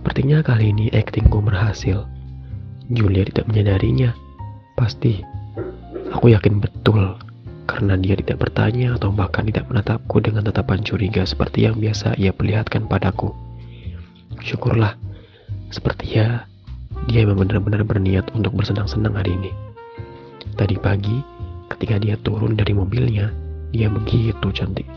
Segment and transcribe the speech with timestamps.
[0.00, 2.08] Bagaimana kali ini aktingku berhasil?
[2.88, 4.16] Julia tidak menyadarinya.
[4.72, 5.20] Pasti.
[6.16, 7.20] Aku yakin betul
[7.68, 12.32] karena dia tidak bertanya atau bahkan tidak menatapku dengan tatapan curiga seperti yang biasa ia
[12.32, 13.36] perlihatkan padaku.
[14.40, 14.96] Syukurlah,
[15.68, 16.48] seperti ya,
[17.08, 19.52] dia memang benar-benar berniat untuk bersenang-senang hari ini.
[20.56, 21.20] Tadi pagi,
[21.72, 23.32] ketika dia turun dari mobilnya,
[23.72, 24.88] dia begitu cantik.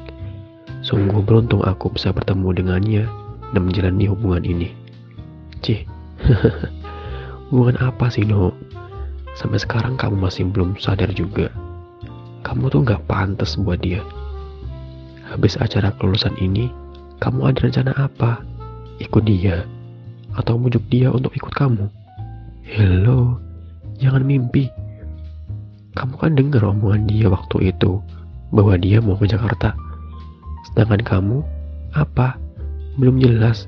[0.84, 3.04] Sungguh beruntung aku bisa bertemu dengannya
[3.55, 4.85] dan menjalani hubungan ini.
[5.66, 5.82] Cih,
[7.50, 8.54] hubungan apa sih, No?
[9.34, 11.50] Sampai sekarang kamu masih belum sadar juga.
[12.46, 14.05] Kamu tuh gak pantas buat dia.
[15.26, 16.70] Habis acara kelulusan ini,
[17.18, 18.46] kamu ada rencana apa?
[19.02, 19.66] Ikut dia?
[20.38, 21.90] Atau mujuk dia untuk ikut kamu?
[22.62, 23.41] Hello,
[23.98, 24.70] jangan mimpi.
[25.98, 27.98] Kamu kan dengar omongan dia waktu itu
[28.54, 29.74] bahwa dia mau ke Jakarta.
[30.70, 31.38] Sedangkan kamu,
[31.98, 32.38] apa?
[33.02, 33.66] Belum jelas.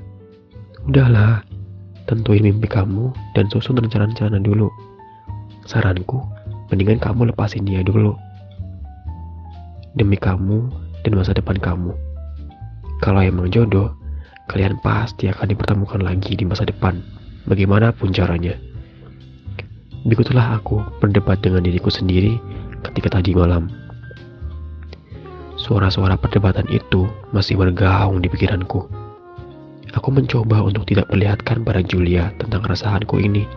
[0.86, 1.47] Udahlah,
[2.08, 4.72] tentuin mimpi kamu dan susun rencana-rencana dulu.
[5.68, 6.24] Saranku,
[6.72, 8.16] mendingan kamu lepasin dia dulu.
[9.92, 10.72] Demi kamu
[11.04, 11.92] dan masa depan kamu.
[13.04, 13.92] Kalau emang jodoh,
[14.48, 16.98] kalian pasti akan dipertemukan lagi di masa depan,
[17.44, 18.56] bagaimanapun caranya.
[20.08, 22.40] Begitulah aku berdebat dengan diriku sendiri
[22.88, 23.68] ketika tadi malam.
[25.60, 27.04] Suara-suara perdebatan itu
[27.36, 29.07] masih bergaung di pikiranku.
[29.96, 33.48] Aku mencoba untuk tidak perlihatkan pada Julia tentang keresahanku ini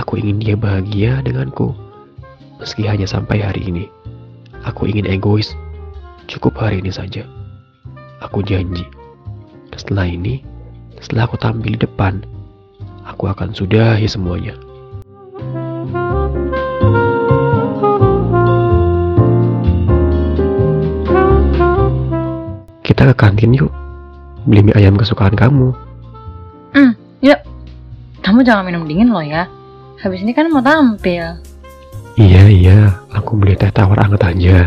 [0.00, 1.76] Aku ingin dia bahagia denganku,
[2.56, 3.92] meski hanya sampai hari ini.
[4.64, 5.52] Aku ingin egois,
[6.32, 7.28] cukup hari ini saja.
[8.24, 8.88] Aku janji,
[9.76, 10.40] setelah ini,
[10.96, 12.24] setelah aku tampil di depan,
[13.04, 14.56] aku akan sudahi semuanya.
[22.80, 23.68] Kita ke kantin yuk,
[24.46, 25.70] beli mie ayam kesukaan kamu.
[26.74, 26.92] Hmm,
[27.22, 27.38] yuk.
[28.22, 29.50] Kamu jangan minum dingin loh ya.
[30.02, 31.42] Habis ini kan mau tampil.
[32.18, 32.78] Iya, iya.
[33.14, 34.58] Aku beli teh tawar anget aja.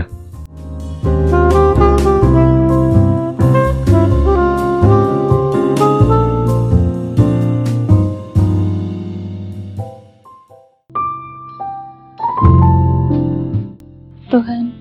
[14.26, 14.76] Tuhan,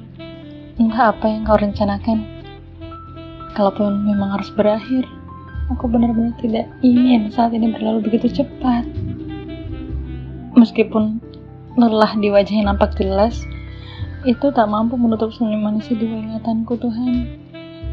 [0.82, 2.34] entah apa yang kau rencanakan.
[3.55, 5.07] Kalaupun memang harus berakhir,
[5.71, 8.83] aku benar-benar tidak ingin saat ini berlalu begitu cepat.
[10.59, 11.23] Meskipun
[11.79, 13.47] lelah di wajahnya nampak jelas,
[14.27, 17.31] itu tak mampu menutup senyum manis di ingatanku Tuhan.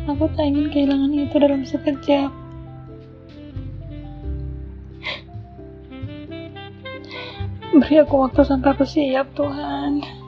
[0.10, 2.32] Aku tak ingin kehilangan itu dalam sekejap.
[7.72, 10.21] Beri aku waktu sampai aku siap Tuhan.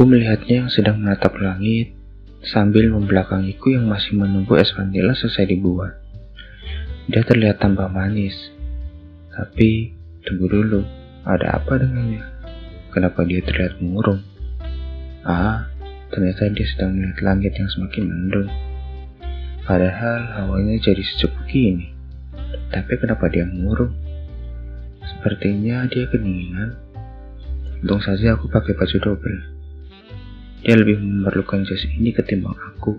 [0.00, 1.92] Aku melihatnya yang sedang menatap langit
[2.40, 5.92] sambil membelakangiku yang masih menunggu es vanila selesai dibuat.
[7.04, 8.32] Dia terlihat tambah manis.
[9.28, 9.92] Tapi,
[10.24, 10.80] tunggu dulu,
[11.28, 12.24] ada apa dengannya?
[12.96, 14.24] Kenapa dia terlihat murung?
[15.20, 15.68] Ah,
[16.08, 18.48] ternyata dia sedang melihat langit yang semakin mendung.
[19.68, 21.92] Padahal hawanya jadi sejuk begini.
[22.72, 23.92] Tapi kenapa dia murung?
[25.04, 26.72] Sepertinya dia kedinginan.
[27.84, 29.59] Untung saja aku pakai baju double.
[30.60, 32.92] Dia lebih memerlukan jas ini ketimbang aku.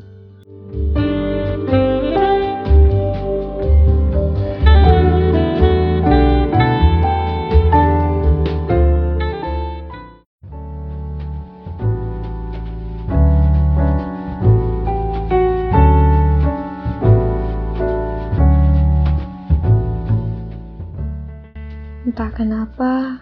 [22.01, 23.21] Entah kenapa,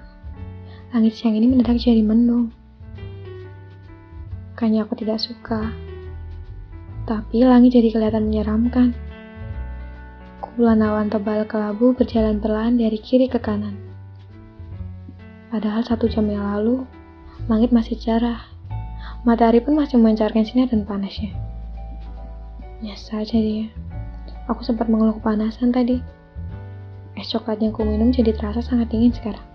[0.96, 2.59] langit siang ini mendadak jadi mendung.
[4.60, 5.72] Bukannya aku tidak suka.
[7.08, 8.92] Tapi langit jadi kelihatan menyeramkan.
[10.44, 13.80] Kumpulan awan tebal kelabu berjalan perlahan dari kiri ke kanan.
[15.48, 16.84] Padahal satu jam yang lalu,
[17.48, 18.52] langit masih cerah.
[19.24, 21.32] Matahari pun masih memancarkan sinar dan panasnya.
[22.84, 23.72] Biasa saja dia.
[24.52, 26.04] Aku sempat mengeluh kepanasan tadi.
[27.16, 29.48] Es coklat yang ku minum jadi terasa sangat dingin sekarang.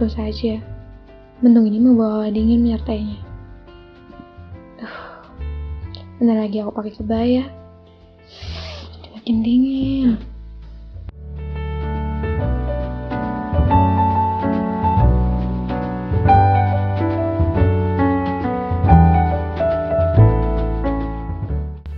[0.00, 0.56] Tuh saja,
[1.44, 3.31] mendung ini membawa dingin menyertainya.
[6.22, 7.44] Bentar lagi aku pakai kebaya.
[9.10, 10.14] Makin dingin.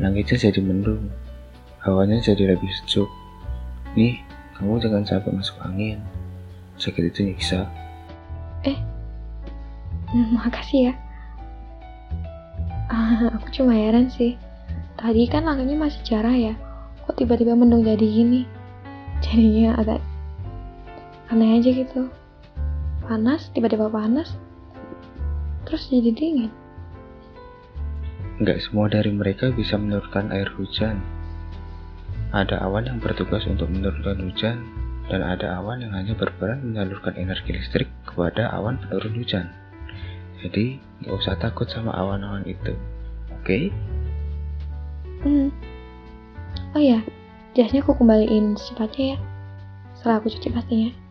[0.01, 1.13] Langitnya jadi mendung,
[1.85, 3.13] hawanya jadi lebih sejuk.
[3.93, 4.25] Nih,
[4.57, 6.01] kamu jangan sampai masuk angin.
[6.81, 7.69] Sakit itu nyiksa.
[8.65, 8.81] Eh,
[10.33, 11.04] makasih ya.
[13.41, 14.35] Aku cuma heran sih.
[14.99, 16.55] Tadi kan langitnya masih cerah ya.
[17.05, 18.49] Kok tiba-tiba mendung jadi gini?
[19.23, 20.01] Jadinya agak
[21.29, 22.09] aneh aja gitu.
[23.05, 24.33] Panas, tiba-tiba panas.
[25.69, 26.53] Terus jadi dingin.
[28.41, 30.99] Nggak semua dari mereka bisa menurunkan air hujan.
[32.35, 34.59] Ada awan yang bertugas untuk menurunkan hujan,
[35.07, 39.47] dan ada awan yang hanya berperan menyalurkan energi listrik kepada awan penurun hujan.
[40.43, 42.75] Jadi, nggak usah takut sama awan-awan itu.
[43.45, 43.69] Oke?
[45.21, 45.53] Hmm.
[46.73, 47.05] Oh ya,
[47.53, 49.19] jasnya aku kembaliin secepatnya ya.
[49.93, 51.04] Setelah aku cuci pastinya.